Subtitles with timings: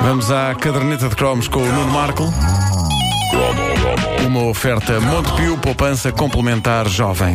[0.00, 2.32] Vamos à caderneta de cromos com o Nuno Marco.
[4.26, 7.34] Uma oferta Montepio, poupança complementar jovem.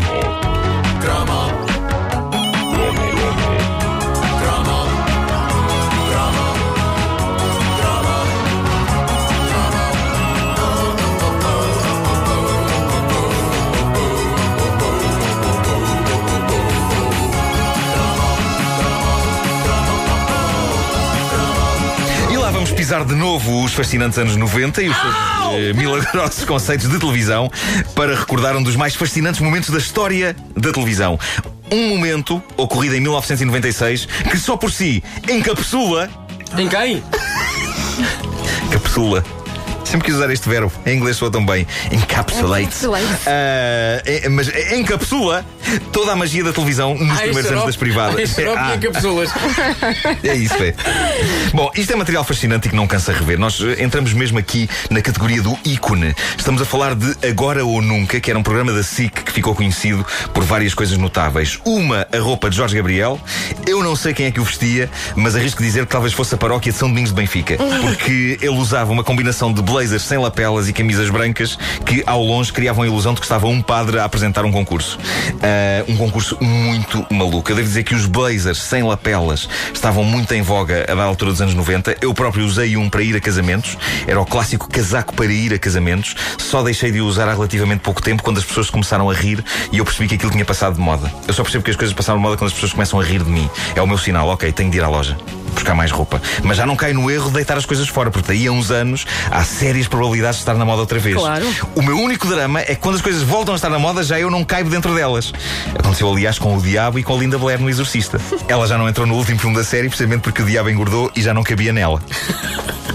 [22.91, 25.15] Pisar de novo os fascinantes anos 90 e os seus
[25.53, 27.49] eh, milagrosos conceitos de televisão
[27.95, 31.17] para recordar um dos mais fascinantes momentos da história da televisão.
[31.71, 36.09] Um momento ocorrido em 1996 que só por si encapsula.
[36.57, 37.01] Em quem?
[38.69, 39.23] Capsula.
[39.85, 40.69] Sempre quis usar este verbo.
[40.85, 41.65] Em inglês soa tão bem.
[42.11, 42.63] Encapsulate.
[42.63, 43.05] Encapsulate.
[43.25, 45.45] Ah, é- mas encapsula
[45.91, 48.19] toda a magia da televisão nos Ai, primeiros anos das privadas.
[48.19, 48.75] Ai, xarope Ah.
[48.75, 49.29] encapsulas.
[50.23, 50.73] É isso, é.
[51.53, 53.39] Bom, isto é material fascinante e que não cansa rever.
[53.39, 56.13] Nós eh, entramos mesmo aqui na categoria do ícone.
[56.37, 59.55] Estamos a falar de Agora ou Nunca, que era um programa da SIC que ficou
[59.55, 61.59] conhecido por várias coisas notáveis.
[61.65, 63.19] Uma, a roupa de Jorge Gabriel.
[63.65, 66.37] Eu não sei quem é que o vestia, mas arrisco dizer que talvez fosse a
[66.37, 67.57] paróquia de São Domingos de Benfica.
[67.81, 72.51] Porque ele usava uma combinação de blazers sem lapelas e camisas brancas que, ao longe,
[72.51, 74.97] criavam a ilusão de que estava um padre a apresentar um concurso.
[75.41, 77.51] Ah, um concurso muito maluco.
[77.51, 81.41] Eu devo dizer que os blazers sem lapelas estavam muito em voga da altura dos
[81.41, 81.97] anos 90.
[82.01, 83.77] Eu próprio usei um para ir a casamentos.
[84.07, 86.15] Era o clássico casaco para ir a casamentos.
[86.37, 89.43] Só deixei de o usar há relativamente pouco tempo quando as pessoas começaram a rir
[89.71, 91.11] e eu percebi que aquilo tinha passado de moda.
[91.27, 93.23] Eu só percebo que as coisas passaram de moda quando as pessoas começam a rir
[93.23, 93.49] de mim.
[93.75, 95.17] É o meu sinal, ok, tenho de ir à loja.
[95.53, 96.21] Buscar mais roupa.
[96.43, 98.71] Mas já não cai no erro de deitar as coisas fora, porque daí a uns
[98.71, 101.15] anos há sérias probabilidades de estar na moda outra vez.
[101.15, 101.45] Claro.
[101.75, 104.19] O meu único drama é que quando as coisas voltam a estar na moda, já
[104.19, 105.31] eu não caibo dentro delas.
[105.77, 108.19] Aconteceu, aliás, com o Diabo e com a Linda Blair no Exorcista.
[108.47, 111.21] Ela já não entrou no último filme da série, precisamente porque o Diabo engordou e
[111.21, 112.01] já não cabia nela.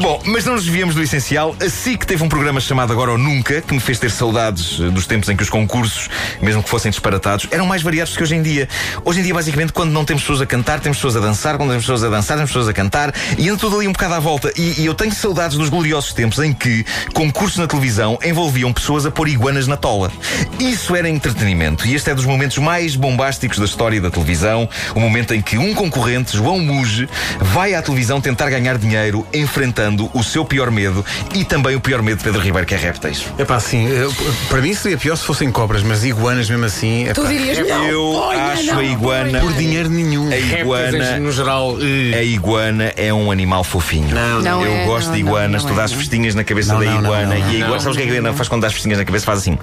[0.00, 1.56] Bom, mas não nos desviamos do essencial.
[1.60, 4.90] A SIC teve um programa chamado Agora ou Nunca, que me fez ter saudades eh,
[4.90, 6.08] dos tempos em que os concursos,
[6.40, 8.68] mesmo que fossem disparatados, eram mais variados do que hoje em dia.
[9.04, 11.70] Hoje em dia, basicamente, quando não temos pessoas a cantar, temos pessoas a dançar, quando
[11.70, 14.20] temos pessoas a dançar, temos pessoas a cantar, e anda tudo ali um bocado à
[14.20, 14.52] volta.
[14.56, 19.04] E, e eu tenho saudades dos gloriosos tempos em que concursos na televisão envolviam pessoas
[19.04, 20.12] a pôr iguanas na tola.
[20.60, 25.00] Isso era entretenimento, e este é dos momentos mais bombásticos da história da televisão, o
[25.00, 27.08] momento em que um concorrente, João Muge,
[27.40, 29.26] vai à televisão tentar ganhar dinheiro
[29.60, 31.02] enfrentando o seu pior medo
[31.34, 33.24] e também o pior medo de Pedro Ribeiro, que é répteis.
[33.38, 34.12] É pá, assim, eu-
[34.50, 37.06] para mim seria pior se fossem cobras, mas iguanas mesmo assim.
[37.14, 37.86] Tu epá, dirias não.
[37.86, 39.40] Eu ponha, acho não, a iguana.
[39.40, 40.26] Por dinheiro nenhum.
[40.26, 41.18] A Répteis, iguana.
[41.20, 41.76] no geral.
[41.80, 44.14] eh, A iguana é um animal fofinho.
[44.14, 44.62] Não, não.
[44.62, 46.86] Eu é, gosto não, de iguanas, não tu é, dás festinhas na cabeça Não, da
[46.86, 47.50] iguana não, não.
[47.52, 49.04] e a iguana, sabes o que é que a iguana faz quando dás festinhas na
[49.06, 49.24] cabeça?
[49.24, 49.58] Faz assim.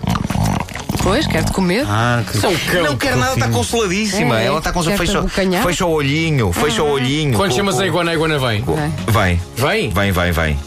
[1.04, 1.86] Pois, quero-te comer.
[1.88, 2.38] Ah, que...
[2.38, 2.84] São cão.
[2.84, 4.40] não quer nada, está consoladíssima.
[4.42, 5.62] É, Ela está com quer-te fecha, abocanhar?
[5.64, 7.38] fecha o olhinho, fecha o olhinho.
[7.38, 8.64] Quando chamas a iguana, a iguana vem.
[8.64, 9.12] É.
[9.12, 9.90] Vem, Vem?
[9.90, 10.60] vem, vem, vem.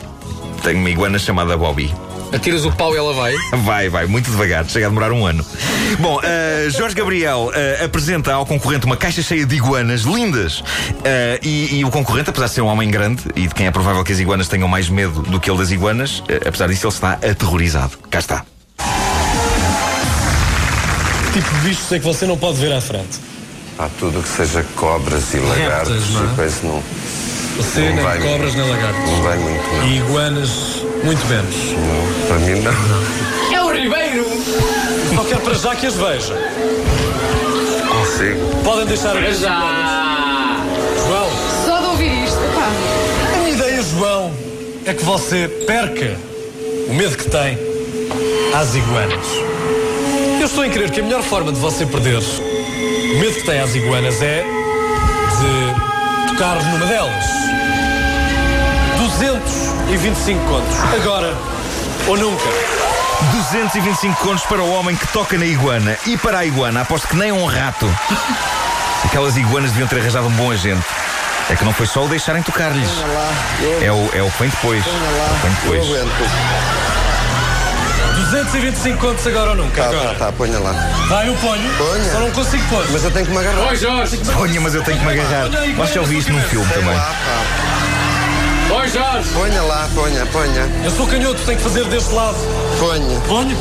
[0.62, 1.92] Tenho uma iguana chamada Bobby.
[2.34, 3.32] Atiras o pau e ela vai.
[3.62, 5.46] Vai, vai, muito devagar, chega a demorar um ano.
[6.00, 10.62] Bom, eh, Jorge Gabriel eh, apresenta ao concorrente uma caixa cheia de iguanas lindas.
[11.04, 13.70] Eh, e, e o concorrente, apesar de ser um homem grande e de quem é
[13.70, 16.86] provável que as iguanas tenham mais medo do que ele das iguanas, eh, apesar disso,
[16.86, 17.92] ele está aterrorizado.
[18.10, 18.44] Cá está.
[21.42, 23.18] Tipo de bichos é que você não pode ver à frente.
[23.78, 26.32] Há tudo que seja cobras e lagartos não é?
[26.32, 26.82] e coisa não,
[27.58, 29.10] Você Não nem vai cobras nem lagartos.
[29.10, 29.86] não vai muito, não.
[29.86, 30.50] E iguanas,
[31.04, 31.54] muito menos.
[31.54, 32.26] não.
[32.28, 33.54] Para mim, não.
[33.54, 34.24] É o Ribeiro!
[35.14, 36.34] Só quero para já que as veja.
[37.88, 38.62] Consigo.
[38.64, 40.56] Podem deixar a Já!
[41.06, 41.30] João,
[41.66, 43.34] Só de ouvir isto, pá.
[43.34, 44.32] a minha ideia, João,
[44.86, 46.16] é que você perca
[46.88, 47.58] o medo que tem
[48.54, 49.26] às iguanas.
[50.46, 53.58] Eu estou em crer que a melhor forma de você perder o medo que tem
[53.58, 57.24] às iguanas é de tocar numa delas.
[58.96, 60.78] 225 contos.
[60.94, 61.36] Agora
[62.06, 62.44] ou nunca.
[63.32, 65.98] 225 contos para o homem que toca na iguana.
[66.06, 67.92] E para a iguana, aposto que nem um rato.
[69.04, 70.86] Aquelas iguanas deviam ter arranjado um bom agente.
[71.50, 72.88] É que não foi só o deixarem tocar-lhes.
[73.82, 74.84] É o, é o que vem depois.
[74.86, 76.85] É o que vem Eu depois.
[78.28, 78.46] Aguento.
[78.46, 79.82] 225 contos agora ou nunca.
[79.82, 80.08] Tá, agora.
[80.10, 80.72] tá, tá, ponha lá.
[81.08, 81.70] Vai, eu ponho.
[81.76, 82.12] Ponha.
[82.12, 82.84] Só não consigo pôr.
[82.90, 83.68] Mas eu tenho que me agarrar.
[83.68, 84.16] Oi, Jorge!
[84.18, 85.46] Ponha, mas eu tenho que me agarrar.
[85.46, 86.94] Acho que já ouvi isto num filme Sei também.
[86.94, 87.14] lá,
[88.68, 88.74] pá.
[88.74, 89.28] Oi, Jorge!
[89.32, 90.68] Ponha lá, ponha, ponha.
[90.84, 92.36] Eu sou canhoto, tenho que fazer deste lado.
[92.78, 93.20] Ponha.
[93.28, 93.56] Ponho?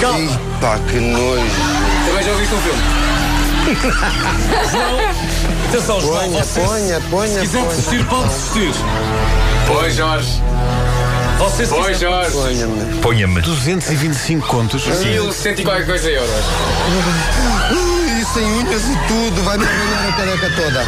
[0.00, 0.18] Calma.
[0.18, 1.42] Ih, pá, que nojo.
[2.06, 2.82] Também já ouviste um filme.
[5.68, 6.20] Atenção, João.
[6.20, 7.70] Ponha, Você, ponha, ponha, se quiser ponha.
[7.70, 8.72] desistir, pode desistir.
[9.68, 10.42] Oi, Jorge!
[11.38, 12.32] Vocês Oi, Jorge.
[12.32, 13.00] Ponha-me.
[13.00, 13.40] Ponha-me.
[13.42, 14.82] 225 contos.
[14.84, 14.94] Sim.
[14.94, 15.36] 100 euros.
[18.18, 20.86] E sem unhas e tudo, vai-me arranhar a careca toda.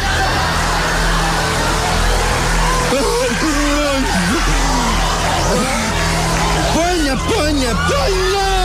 [6.73, 8.58] Ponha, ponha, ponha!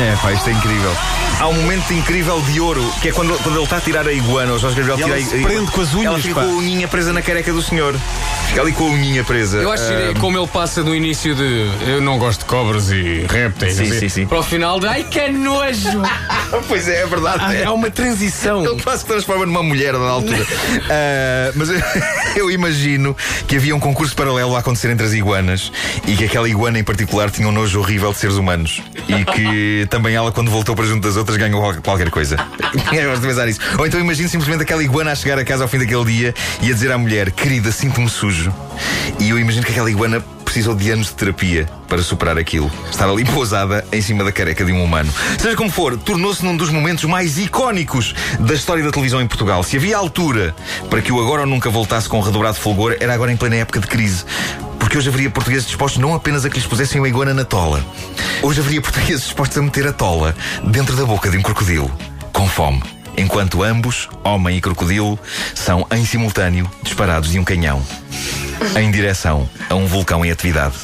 [0.00, 0.90] É, pá, isto é incrível.
[1.38, 4.12] Há um momento incrível de ouro, que é quando, quando ele está a tirar a
[4.12, 5.46] iguana, o Jorge Gabriel E tira a iguana.
[5.54, 6.40] prende com as unhas, Ela fica pá.
[6.42, 7.94] com a unhinha presa na careca do senhor.
[8.50, 9.58] Fica ali com a unhinha presa.
[9.58, 12.46] Eu acho que Ah, é como ele passa do início de eu não gosto de
[12.46, 14.26] cobras e répteis Sim, sim, sim.
[14.26, 16.02] para o final de ai que nojo.
[16.66, 17.54] Pois é, é verdade.
[17.56, 17.64] é.
[17.64, 18.64] Há uma transição.
[18.64, 20.44] Ele quase se transforma numa mulher da altura.
[20.90, 21.80] Ah, mas eu,
[22.36, 23.16] eu imagino
[23.46, 25.70] que havia um concurso paralelo a acontecer entre as iguanas
[26.06, 28.82] e que aquela iguana em particular tinha um nojo horrível de seres humanos.
[29.08, 32.36] E que também ela, quando voltou para junto das outras, ganhou qual- qualquer coisa.
[32.92, 33.60] Eu gosto de pensar nisso.
[33.78, 36.70] Ou então imagino simplesmente aquela iguana a chegar a casa ao fim daquele dia e
[36.70, 38.39] a dizer à mulher: Querida, sinto-me sujo.
[39.18, 42.70] E eu imagino que aquela iguana precisou de anos de terapia para superar aquilo.
[42.90, 45.12] Estar ali pousada em cima da careca de um humano.
[45.38, 49.62] Seja como for, tornou-se num dos momentos mais icónicos da história da televisão em Portugal.
[49.62, 50.52] Se havia altura
[50.88, 53.78] para que o agora ou nunca voltasse com redobrado fulgor, era agora em plena época
[53.78, 54.24] de crise.
[54.80, 57.84] Porque hoje haveria portugueses dispostos não apenas a que lhes pusessem uma iguana na tola.
[58.42, 60.34] Hoje haveria portugueses dispostos a meter a tola
[60.64, 61.88] dentro da boca de um crocodilo,
[62.32, 62.82] com fome.
[63.16, 65.16] Enquanto ambos, homem e crocodilo,
[65.54, 67.84] são em simultâneo disparados de um canhão
[68.78, 70.74] em direção a um vulcão em atividade.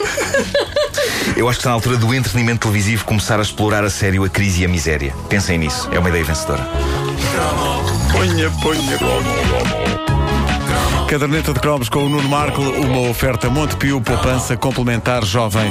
[1.36, 4.28] Eu acho que está na altura do entretenimento televisivo começar a explorar a sério a
[4.28, 5.14] crise e a miséria.
[5.28, 6.66] Pensem nisso, é uma ideia vencedora.
[8.12, 8.98] Ponha, ponha.
[11.08, 15.70] Caderneta de cromos com o Nuno Marco, uma oferta Montepio, poupança complementar jovem.